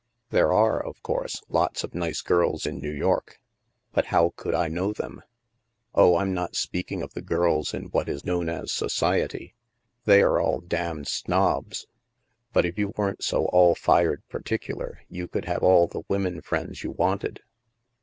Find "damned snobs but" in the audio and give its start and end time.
10.59-12.65